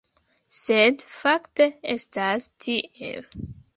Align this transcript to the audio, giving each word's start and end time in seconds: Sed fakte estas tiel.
Sed 0.59 1.03
fakte 1.17 1.67
estas 1.97 2.49
tiel. 2.65 3.29